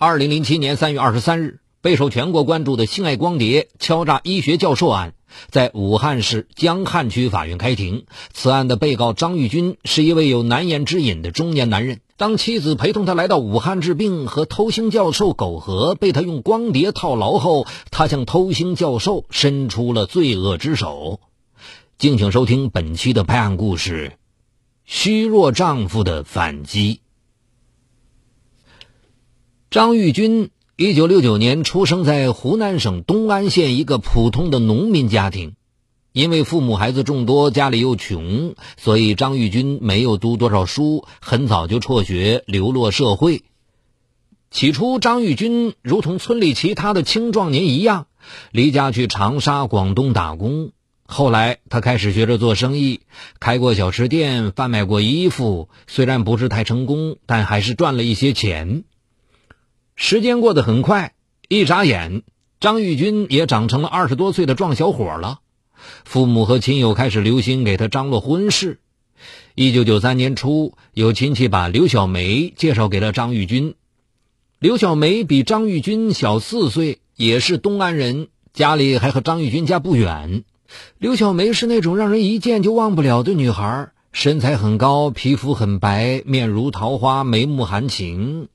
[0.00, 5.14] 二零零七年三月二十三日，备受全国关注的性爱光碟敲诈医学教授案，
[5.50, 8.04] 在武汉市江汉区法院开庭。
[8.32, 11.98] 此案的被告张玉军是一位有难言之隐的中年男人。
[12.16, 21.18] 当妻子陪同他来到武汉治病，和偷腥教授苟合，被他用光碟套牢后，他向偷腥教授伸出了罪恶之手。
[21.98, 24.12] 敬请收听本期的拍案故事：
[24.84, 27.00] 虚弱丈夫的反击。
[29.70, 35.56] 张玉军，一九六九年出生在湖南省东安县一个普通的农民家庭。
[36.12, 43.42] 因为父母孩子众多，家里又穷，所以张玉军没有读多少书，很早就辍学，流落社会。
[44.50, 48.06] 起初，张玉军如同村里其他的青壮年一样，
[48.50, 50.70] 离家去长沙、广东打工。
[51.04, 53.00] 后来，他开始学着做生意，
[53.38, 55.68] 开过小吃店，贩卖过衣服。
[55.86, 58.84] 虽然不是太成功，但还是赚了一些钱。
[60.00, 61.12] 时间过得很快，
[61.48, 62.22] 一眨眼，
[62.60, 65.40] 张玉军也长成了二十多岁的壮小伙了。
[66.04, 68.78] 父母和亲友开始留心给他张罗婚事。
[69.56, 73.74] 一九九三年初，有亲戚把刘小梅介绍给了张玉军。
[74.60, 80.44] 刘小梅比张玉军小四岁，也是东安人，家里还和张玉军家不远。
[80.98, 88.48] 刘小梅是那种让人一见就忘不了的女孩，身材很高，皮肤很白，面如桃花，眉目含情。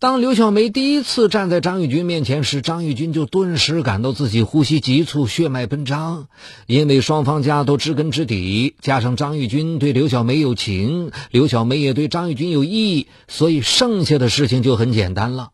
[0.00, 6.28] 当刘小梅第一次站在张玉军面前时，张玉军就顿时感到自己呼吸急促、血脉奔张。
[6.66, 15.50] 因为双方家都知根知底，加上张玉军对刘小梅有情，刘小梅也对张玉军有意，所以剩下的事情就很简单了。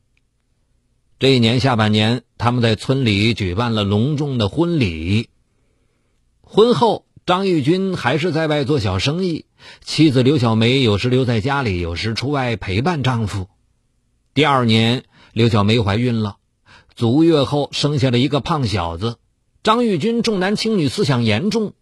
[1.18, 5.28] 这一年下半年，他们在村里举办了隆重的婚礼。
[6.40, 9.46] 婚后，张玉军还是在外做小生意，
[9.84, 13.48] 妻子刘小梅有时留在家里，有时出外陪伴丈夫。
[14.36, 16.36] 第二年，刘小梅怀孕了，
[16.94, 19.16] 足月后生下了一个胖小子。
[19.62, 21.72] 张玉军重男轻女思想严重，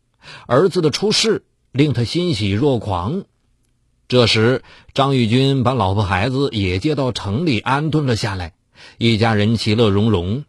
[0.46, 3.24] 儿子的出世令他欣喜若狂。
[4.06, 4.62] 这时，
[4.92, 8.54] 张玉军把老婆孩子也接到城里安顿了下来，
[8.98, 10.44] 一家人其乐融融。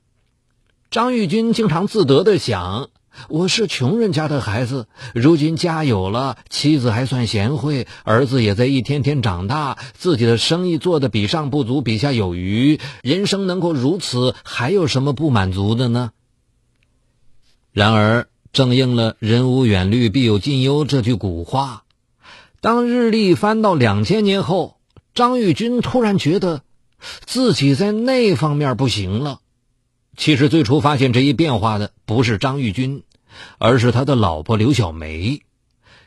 [0.91, 2.91] 张玉军经常自得的想。
[3.29, 16.11] 我是穷人家的孩子，如今家有了，妻子还算贤惠，儿子也在一天天长大，自己的生意做得比上不足，比下有余，人生能够如此，还有什么不满足的呢？
[17.71, 21.83] 然而，正应了“人无远虑，必有近忧”这句古话。
[22.61, 24.77] 当日历翻到两千年后，
[25.13, 26.61] 张玉军突然觉得
[27.25, 29.39] 自己在那方面不行了。
[30.17, 33.03] 其实最初发现这一变化的不是张玉军，
[33.57, 35.41] 而是他的老婆刘小梅。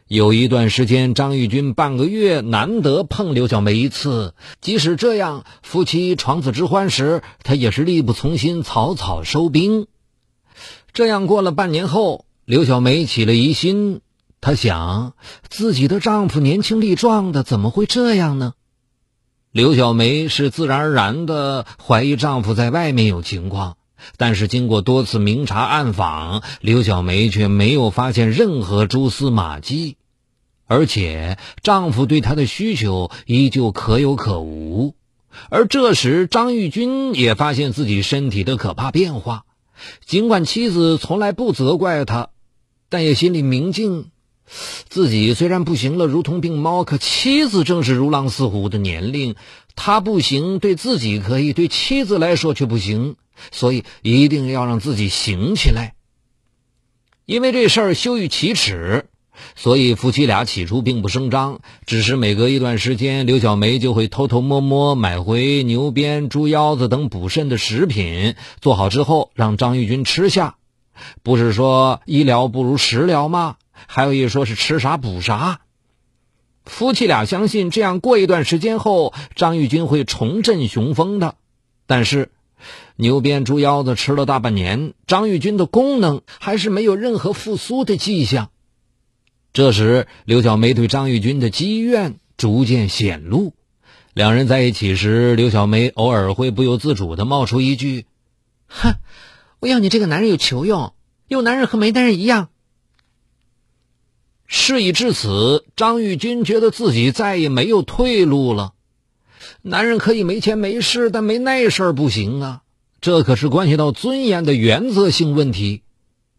[0.06, 9.86] 有一段时间，张玉军半个月难得碰刘小梅一次，即使这样，夫妻床笫之欢时，他也是力不从心，草草收兵。
[10.94, 14.00] 这样过了半年后，刘小梅起了疑心，
[14.40, 15.12] 她想
[15.50, 18.54] 自己的丈夫年轻力壮的，怎么会这样呢？
[19.50, 23.77] 刘小梅是自然而然的怀疑丈夫在外面有情况。
[24.16, 29.96] 但是经过多次明察暗访，刘小梅却没有发现任何蛛丝马迹，
[30.66, 34.94] 而且丈夫对她的需求依旧可有可无。
[35.50, 39.44] 而这时，张玉军也发现自己身体的可怕变化。
[40.04, 42.30] 尽管妻子从来不责怪他，
[42.88, 44.06] 但也心里明镜：
[44.88, 49.36] 自己虽然不行了，如同病猫，可妻子正是如狼似虎的年龄。
[49.76, 53.14] 他不行，对自己可以，对妻子来说却不行。
[53.50, 55.94] 所以一定要让自己行起来。
[57.24, 59.04] 因为这事儿羞于启齿，
[59.54, 70.56] 所以夫妻俩起初并不声张，只是每隔一段时间，刘小梅就会偷偷摸摸买回牛鞭、猪腰子等补肾的食品，做好之后让张玉军吃下。
[71.22, 73.56] 不是说医疗不如食疗吗？
[73.72, 75.60] 还有一说是吃啥补啥。
[76.64, 81.34] 夫妻俩相信，这样过一段时间后，张玉军会重振雄风的。
[81.86, 82.30] 但是。
[83.00, 88.50] 牛鞭、猪腰子吃了大半年，张玉军的功能还是没有任何复苏的迹象。
[89.52, 93.54] 这时，刘小梅对张玉军的积怨逐渐显露。
[94.14, 98.04] 两人在一起时，刘小梅偶尔会不由自主的冒出一句
[98.66, 98.96] ：“哼，
[99.60, 100.92] 我要你这个男人有球用，
[101.28, 102.48] 有男人和没男人一样。”
[104.44, 108.72] 事已至此，张玉军觉得自己再也没有退路了。
[109.62, 112.62] 男人可以没钱没势，但没那事儿不行啊！
[113.00, 115.82] 这可是关系到尊严的原则性问题。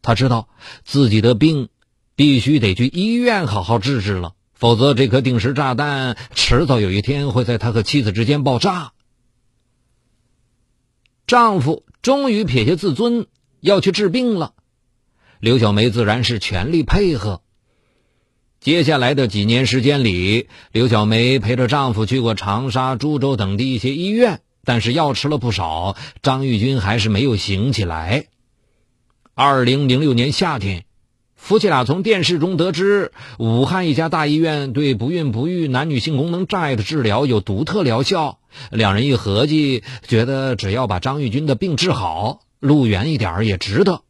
[0.01, 0.49] 他知道
[0.83, 1.69] 自己的病
[2.15, 8.93] 必须得去医院好好治治了，否则这颗定时炸弹迟早有一天会在他和妻子之间爆炸。
[11.27, 13.27] 丈夫终于撇下自尊
[13.59, 14.53] 要去治病了。
[15.39, 17.41] 刘小梅自然是全力配合。
[18.59, 28.27] 接下来的几年时间里，刘小梅陪着丈夫去过长沙、株洲等地一些医院，但是药吃了不少，张玉军还是没有醒起来。
[29.33, 30.85] 二零零六年夏天。
[31.35, 38.37] 夫妻俩从电视中得知，武汉一家大医院对不孕不育、男女性功能障碍的治疗有独特疗效。
[38.69, 44.03] 两人一合计，觉得只要把张玉军的病治好，路远一点也值得。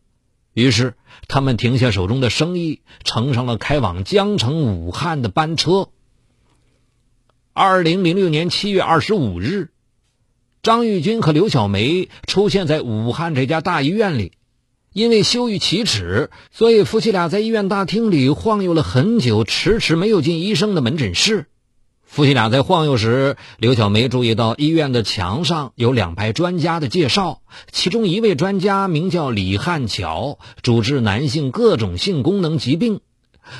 [0.53, 0.95] 于是，
[1.29, 5.87] 他们停下手中的生意，乘上了开往江城、武汉的班车。
[7.53, 9.71] 二零零六年七月二十五日，
[10.61, 14.33] 张玉军和刘小梅出现在武汉这家大医院里。
[14.91, 21.45] 因为羞于启齿，所以夫妻俩在医院大厅里晃悠了很久，迟迟没有进医生的门诊室。
[22.03, 32.99] 夫妻俩在晃悠时，刘小梅注意到医院的墙上有两排专家的介绍，其中一位专家名叫李汉桥，主治男性各种性功能疾病。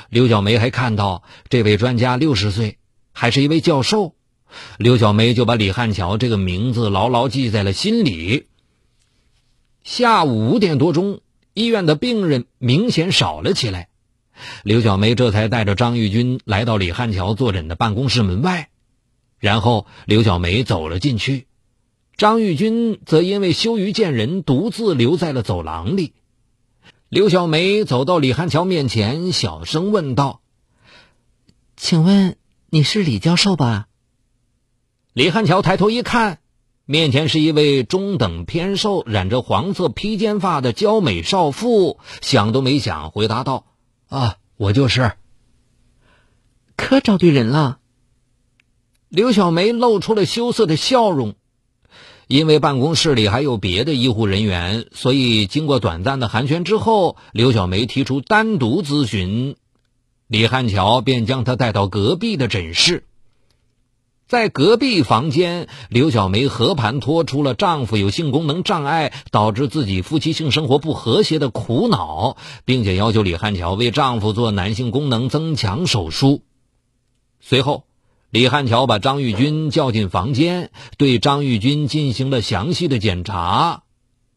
[0.09, 2.79] 刘小梅还看到这位专家六十岁，
[3.13, 4.15] 还是一位教授。
[4.77, 8.47] 刘小梅就把李汉桥这个名字牢牢记在了心里。
[9.83, 11.21] 下午五点多钟，
[11.53, 13.89] 医院的病人明显少了起来。
[14.63, 18.69] 刘小梅这才带着张玉军来到李汉桥坐诊的办公室门外，
[19.37, 21.47] 然后刘小梅走了进去，
[22.15, 26.13] 张玉军则因为羞于见人，独自留在了走廊里。
[27.09, 30.39] 刘小梅走到李汉桥面前，小声问道
[31.75, 32.37] ：“请问
[32.69, 33.87] 你是李教授吧？”
[35.19, 36.39] 李汉桥抬头一看。
[36.85, 43.65] 面前是一位中等偏瘦、染着黄色披肩发的娇美少妇，想都没想回答道
[44.07, 45.11] ：“啊，我就是。”
[46.77, 47.79] 可找对人了。
[49.09, 51.35] 刘小梅露出了羞涩的笑容，
[52.27, 59.57] 因为办公室里还有别的医护人员，所以经过短暂的寒暄之后，刘小梅提出单独咨询，
[60.27, 63.03] 李汉桥便将她带到隔壁的诊室。
[64.29, 76.43] 在隔壁房间，刘小梅和盘托出了丈夫有性功能障碍，导致自己夫妻性生活不和谐的苦恼，并且要求李汉桥为丈夫做男性功能增强手术。
[77.41, 77.85] 随后，
[78.29, 83.81] 李汉桥把张玉军叫进房间，对张玉军进行了详细的检查。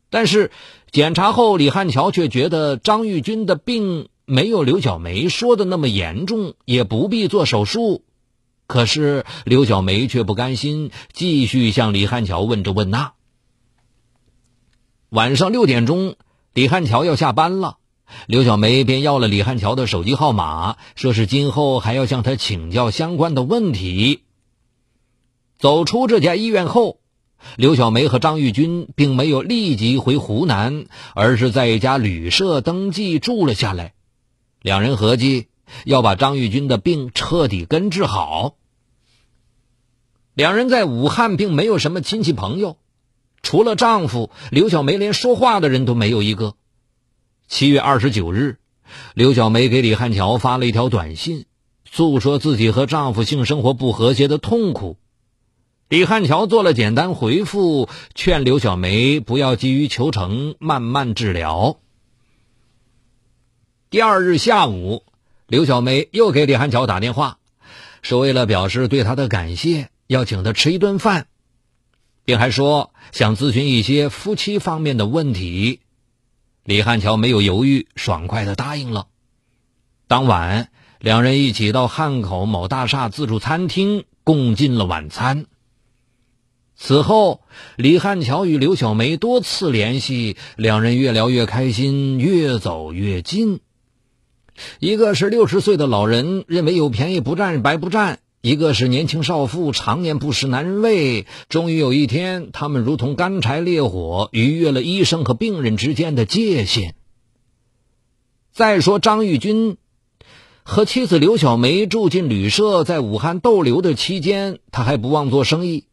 [0.08, 0.52] 但是，
[0.90, 8.04] 检查后，李汉桥却觉得张玉军的病没有刘小梅说的那么严重，也不必做手术。
[8.66, 13.12] 可是刘小梅却不甘心，继续向李汉桥问这问那。
[15.10, 16.16] 晚上六点钟，
[16.54, 17.76] 李汉桥要下班了，
[18.26, 24.22] 刘小梅便要了李汉桥的手机号码，说是今后还要向他请教相关的问题。
[25.58, 27.00] 走出这家医院后，
[27.56, 33.92] 刘小梅和张玉军并没有立即回湖南，而是在一家旅社登记住了下来。
[34.62, 35.48] 两人合计
[35.84, 38.56] 要把张玉军的病彻底根治好。
[40.34, 42.78] 两人在武汉并没有什么亲戚朋友，
[43.42, 46.54] 除了丈夫刘小梅，连说话的人都没有一个。
[47.48, 48.58] 七月二十九日，
[49.14, 51.44] 刘小梅给李汉桥发了一条短信，
[51.90, 54.96] 诉说自己和丈夫性生活不和谐的痛苦。
[55.88, 61.78] 李汉桥做了简单回复，劝刘小梅不要急于求成，慢慢治疗。
[63.90, 65.02] 第二日下午，
[65.52, 67.36] 刘小梅又给李汉桥打电话，
[68.00, 69.90] 是为了表示对他的感谢。
[70.06, 71.26] 要请他吃一顿饭，
[72.24, 75.80] 并还说想咨询一些夫妻方面的问题。
[76.64, 79.08] 李汉桥没有犹豫，爽快的答应了。
[80.08, 85.44] 当晚，两人一起到汉口某大厦自助餐厅共进了晚餐。
[86.74, 87.42] 此后，
[87.76, 93.60] 李汉桥与刘小梅多次联系，两人越聊越开心，越走越近。
[94.80, 98.20] 一个是六十岁的老人，认为有便宜不占白不占。
[98.42, 101.26] 一个是年轻少妇，常年不识男人味。
[101.48, 106.96] 终于有一天，他们如同干柴烈火，逾越了医生和病人之间的界限。
[108.52, 109.76] 再说张玉军
[110.64, 115.84] 和妻子刘小梅住进旅社，在武汉逗留的期间，他还不忘做生意。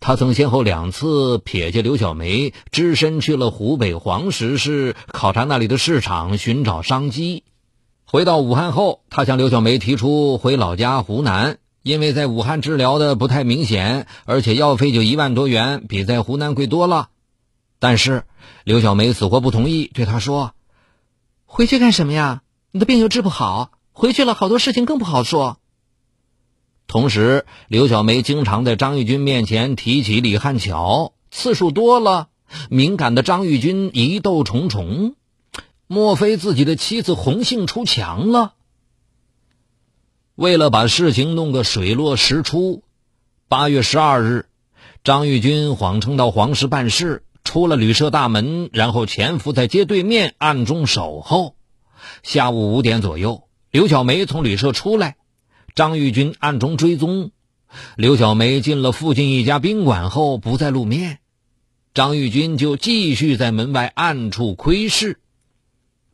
[0.00, 7.44] 他曾先后两次撇下刘小梅，只身去了湖北黄石市，考察那里的市场，寻找商机。
[8.12, 11.56] 回到武汉后，他向刘小梅提出回老家湖南。
[11.82, 17.08] 因为在武汉治疗的不太明显，而且药费就一万多元，比在湖南贵多了。
[17.78, 18.24] 但是
[18.64, 20.52] 刘小梅死活不同意，对他说
[21.46, 22.42] ：“回去干什么呀？
[22.70, 25.56] 你的病又治不好，回去了好多事情更不好说。”
[26.86, 32.28] 同时，刘小梅经常在张玉军面前提起李汉桥，次数多了，
[32.68, 35.14] 敏感的张玉军疑窦重重，
[35.92, 38.54] 莫非自己的妻子红杏出墙了？
[40.34, 42.82] 为了把事情弄个水落石出，
[43.46, 44.46] 八月十二日，
[45.04, 51.56] 张玉军谎称到黄石办事，出了旅社大门，然后潜伏在街对面暗中守候。
[52.22, 55.16] 下午五点左右，刘小梅从旅社出来，
[55.74, 57.32] 张玉军暗中追踪。
[57.96, 61.18] 刘小梅进了附近一家宾馆后不再露面，
[61.92, 65.18] 张玉军就继续在门外暗处窥视。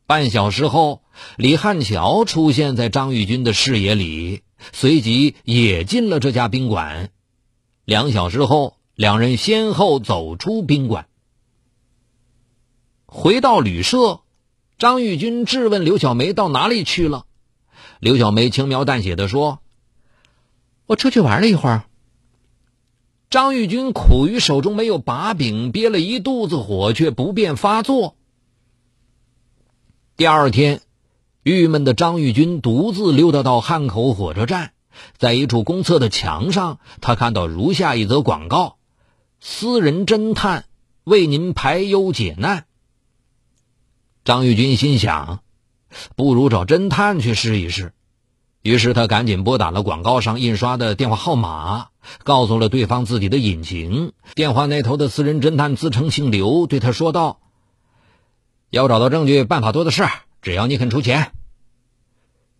[0.08, 1.02] 半小时后，
[1.36, 4.40] 李汉桥出现在张玉军的视野里，
[4.72, 7.10] 随即也进了这家宾馆。
[7.84, 11.08] 两小时后，两人先后走出宾馆，
[13.04, 14.20] 回到旅社。
[14.78, 17.26] 张玉军质问刘小梅到哪里去了。
[18.00, 19.58] 刘小梅轻描淡写的说
[20.88, 21.84] ：“我出去玩了一会儿。”
[23.28, 28.14] 张玉军苦于手中没有把柄，憋了一肚子火，却不便发作。
[30.18, 30.80] 第二天，
[31.44, 34.72] 郁闷的张玉军独自溜达到汉口火车站，
[35.16, 38.78] 在一处公厕的墙上，他看到如下一则广告
[39.38, 40.64] ：“私人侦探
[41.04, 42.64] 为您排忧解难。”
[44.26, 45.38] 张玉军心想，
[46.16, 47.92] 不如找侦探去试一试。
[48.62, 51.90] 于是他赶紧拨打了广告上印刷的电话号码，
[52.24, 54.14] 告诉了对方自己的隐情。
[54.34, 57.38] 电话那头的私人侦探自称姓刘，对他说道。
[58.70, 60.06] 要找到证据，办法多的是，
[60.42, 61.32] 只要你肯出钱。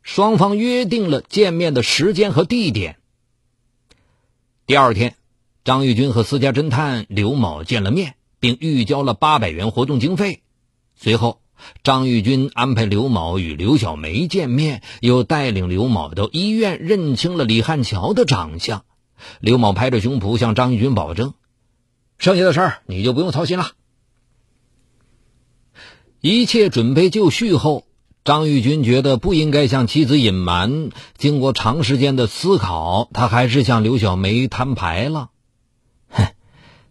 [0.03, 2.97] 双方约定了见面的时间和地点。
[4.65, 5.17] 第二天，
[5.65, 10.43] 张玉军和私家侦探刘某见了面，并预交了八百元活动经费。
[10.97, 11.43] 随后，
[11.83, 18.85] 张玉军安排刘某与刘小梅见面，又带领刘某到医院认清了李汉桥的长相。
[19.41, 21.35] 刘某拍着胸脯向张玉军保证
[22.17, 23.73] ：“剩下的事儿你就不用操心了。”
[26.21, 27.87] 一切准备就绪后，
[28.25, 30.91] 张玉军觉得不应该向妻子隐瞒。
[31.17, 35.31] 经过长时间的思考，他还是向刘小梅摊牌了
[36.11, 36.27] ：“哼，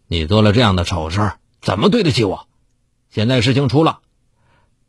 [0.08, 2.48] 你做了这样的丑事，怎么对得起我？
[3.10, 4.00] 现在事情出了，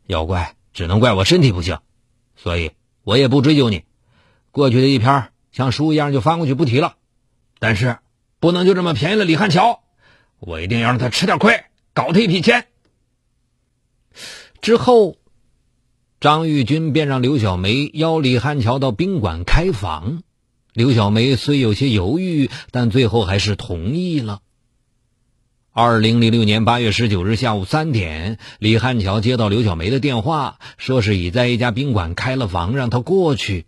[0.07, 1.79] 要怪只能怪我身体不行，
[2.37, 2.71] 所以
[3.03, 3.83] 我也不追究你。
[4.51, 6.95] 过去的一篇像书一样就翻过去不提了。
[7.59, 7.97] 但是
[8.39, 9.81] 不能就这么便宜了李汉桥，
[10.39, 12.67] 我一定要让他吃点亏，搞他一笔钱。”
[14.61, 15.15] 之后，
[16.19, 20.21] 张玉军便让刘小梅邀李汉桥到宾馆开房。
[20.73, 24.41] 刘小梅虽有些犹豫，但最后还是同意了。
[25.71, 33.65] 二零零六年八月十九日下午三点，李汉桥接到刘小梅的电话，说是已在一家宾馆开了房，让他过去。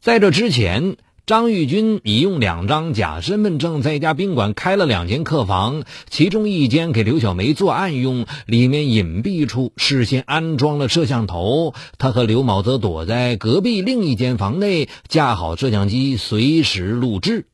[0.00, 0.96] 在这之前。
[1.32, 11.72] 张玉军已用两张假身份证在一家宾馆开了两间客房，其中一间给刘小梅作案用，里面隐蔽处事先安装了摄像头。
[11.96, 17.46] 他和刘某则躲在隔壁另一间房内，架好摄像机，随时录制。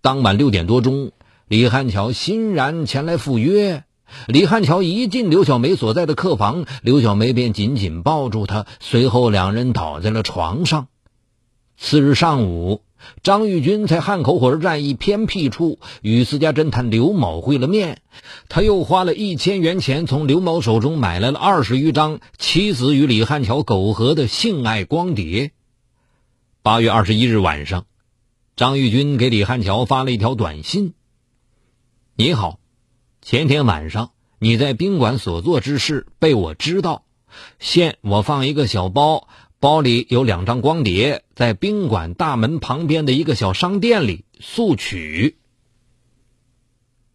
[0.00, 1.12] 当晚六点多钟，
[1.46, 3.84] 李汉桥欣然前来赴约。
[4.26, 10.86] 李汉桥一进刘小梅所在的客房，刘小梅便紧紧抱住他，随后两人倒在了床上。
[11.76, 12.82] 次日上午，
[13.22, 18.00] 张玉军在汉口火车站一偏僻处与私家侦探刘某会了面。
[18.48, 25.50] 他又花了一千元钱从刘某手中买来了二十余张妻子与李汉桥苟合的性爱光碟。
[26.62, 27.86] 八月二十一日晚上，
[28.56, 30.94] 张玉军给李汉桥发了一条短信
[32.14, 32.60] ：“你好，
[33.20, 37.02] 前天晚上你在宾馆所做之事被我知道，
[37.58, 39.26] 现我放一个小包。”
[39.64, 45.38] 包里有两张光碟，在宾馆大门旁边的一个小商店里速取。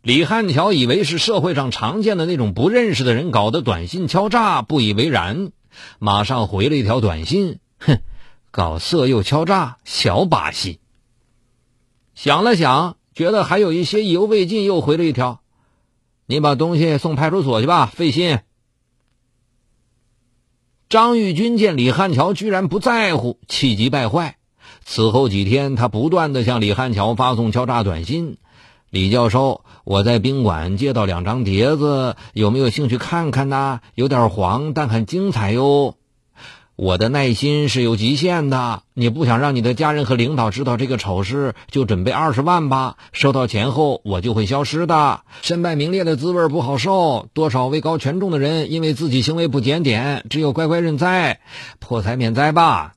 [0.01, 5.51] 李汉桥以为是社会上常见的那种不认识的人搞的短信敲诈，不以为然，
[5.99, 7.99] 马上回了一条短信：“哼，
[8.49, 10.79] 搞色诱敲诈，小把戏。”
[12.15, 15.41] 想了想，觉得还有一些意犹未尽，又回了一条
[16.25, 18.39] ：“你把东西送派出所去吧，费心。”
[20.89, 24.37] 张玉军见李汉桥居然不在乎，气急败坏。
[24.83, 28.37] 此后几天，他不断的向李汉桥发送敲诈短信
[28.89, 33.81] ：“李教授，我在宾馆借到两张碟子，有没有兴趣看看呢？
[33.93, 35.93] 有点黄，但很精彩哟。”
[36.81, 42.95] 我的耐心是有极限的，你不想让你的家人和领导知道这个丑事，就准备二十万吧。
[43.11, 45.19] 收到钱后，我就会消失的。
[45.41, 51.41] 身败名裂的滋味不好受，多少位高权重的人因为自己行为不检点，只有乖乖认栽，
[51.79, 52.93] 破财免灾吧。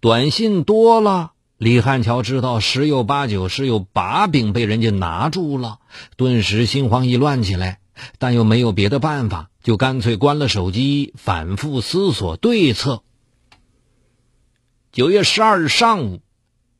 [0.00, 5.80] 短信多了，李汉桥知道十有八九是有把柄被人家拿住了，
[6.16, 7.80] 顿时心慌意乱起来，
[8.18, 13.02] 但又没有别的办法，就干脆关了手机，反复思索对策。
[14.90, 16.20] 九月十二日上午，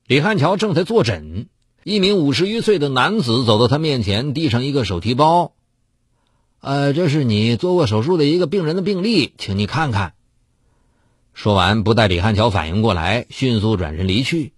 [0.07, 1.49] 李汉桥正在坐诊，
[1.85, 5.53] 一名五十余岁的男子走到他面前，递上一个手提包
[6.61, 10.15] ：“呃，这是你做过手术的一个病人的病历，请你看看。”
[11.33, 14.53] 说完，不待李汉桥反应过来，迅速转身离去。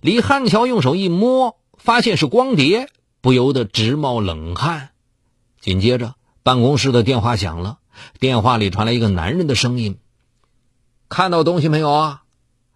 [0.00, 2.88] 李汉桥用手一摸，发现是光碟，
[3.22, 4.90] 不由得直冒冷汗。
[5.60, 6.14] 紧接着，
[6.46, 7.78] 办公室的电话响了，
[8.20, 9.98] 电话里传来一个男人的声音
[11.10, 12.22] ：“看到东西没有啊？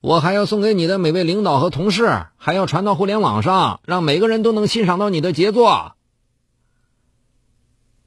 [0.00, 5.92] 我还要送给你的每位领导和同事，还要传到互联网上，让每个人都能欣赏到你的杰作。”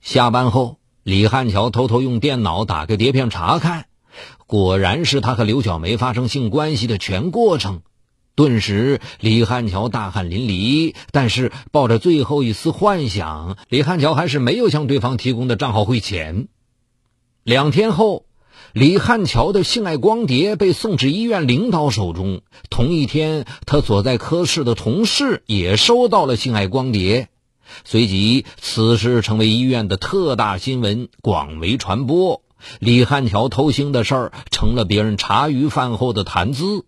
[0.04, 3.86] 下班后，李汉桥偷偷用电脑打开碟片查看。
[4.46, 7.84] 果然是他和刘小梅发生性关系的全过程，
[8.36, 10.96] 顿时李汉桥大汗淋漓。
[11.12, 16.48] 但是抱着最后一丝幻想，李汉桥还是没有向对方提供的账号汇钱。
[17.44, 18.26] 两天后，
[18.72, 22.42] 李汉桥的性爱光碟被送至医院领导手中。
[22.70, 27.28] 同一天，他所在科室的同事也收到了性爱光碟。
[27.86, 32.42] 随即，此事成为医院的特大新闻，广为传播。
[32.80, 36.86] 李汉桥偷腥的事儿成了别人茶余饭后的谈资。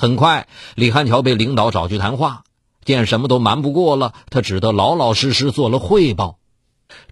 [0.00, 2.44] 很快，李汉桥被领导找去谈话，
[2.86, 6.38] 见什么都瞒不过了，他只得老老实实做了汇报。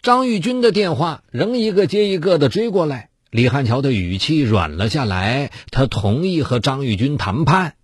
[0.00, 7.74] 张玉军的电话仍一个接一个的追过来，李汉桥的语气软了下来，他同意和张玉军谈判。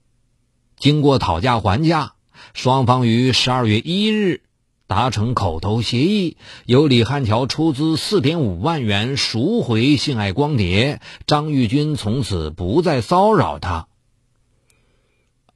[0.79, 2.15] 经过讨价还价，
[2.55, 4.41] 双方于十二月一日。
[4.87, 13.89] 达成口头协议，由李汉桥出资四点五万元赎回性爱光碟，张玉军从此不再骚扰他。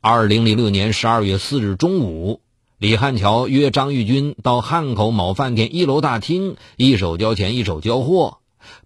[0.00, 2.40] 二零零六年十二月四日中午，
[2.78, 8.39] 李汉桥约张玉军到汉口某饭店一楼大厅，一手交钱一手交货，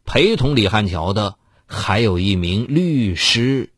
[0.06, 3.68] 陪同李汉桥的还有一名律师，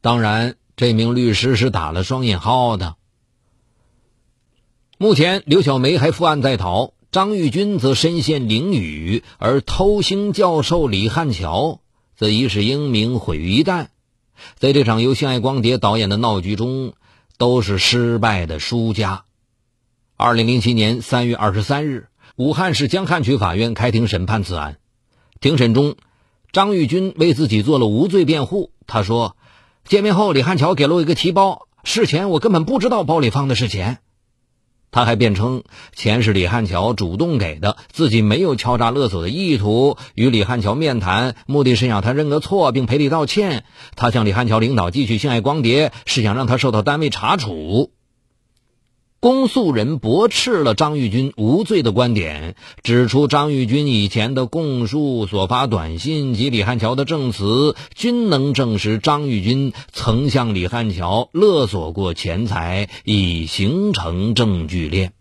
[0.00, 2.94] 当然，这名律师是打了双引号的。
[4.96, 11.80] 目前，刘小梅还负案在逃，张玉军则身陷囹圄，而偷腥教授李汉桥
[12.14, 13.88] 则一世英名毁于一旦。
[14.56, 16.92] 在这场由性爱光碟导演的闹剧中，
[17.38, 19.24] 都是失败的输家。
[20.16, 24.76] 二零零七年三月二十三日，武汉市江汉区法院开庭审判此案。
[25.40, 25.96] 庭审中，
[26.52, 28.72] 张玉军为自己做了无罪辩护。
[28.86, 29.36] 他说
[29.88, 33.98] ：“见面后，李汉桥给了我一个提包，事前我根本不知道包里放的是钱。”
[34.92, 35.62] 他还辩称，
[35.94, 39.96] 钱是李汉桥主动给的，自己没有敲诈勒索的意图。
[40.14, 43.64] 与李汉桥面谈，目的是让他认个错并赔礼道歉。
[43.94, 47.92] 他向李汉桥领导寄去性爱光碟，是想让他受到单位查处。
[49.20, 65.12] 公诉人驳斥了张玉军无罪的观点，指出张玉军以前的供述、所发短信及李汉桥的证词，均能证实张玉军曾向李汉桥勒索过钱财，已形成证据链。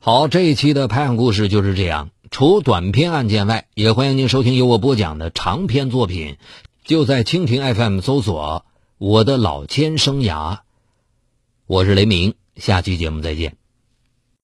[0.00, 2.10] 好，这一期的拍案故事就是这样。
[2.32, 6.36] 除短篇案件外，也欢迎您收听由我播讲的长篇作品，
[6.84, 8.64] 就在蜻蜓 FM 搜索。
[9.04, 10.60] 我的老千生涯，
[11.66, 13.56] 我是雷鸣，下期节目再见。